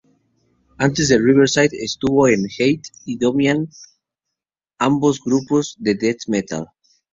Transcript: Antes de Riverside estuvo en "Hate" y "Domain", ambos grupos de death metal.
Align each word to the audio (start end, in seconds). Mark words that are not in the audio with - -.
Antes 0.79 1.09
de 1.09 1.19
Riverside 1.19 1.77
estuvo 1.79 2.27
en 2.27 2.45
"Hate" 2.47 2.87
y 3.05 3.19
"Domain", 3.19 3.69
ambos 4.79 5.19
grupos 5.23 5.75
de 5.77 5.93
death 5.93 6.21
metal. 6.27 6.65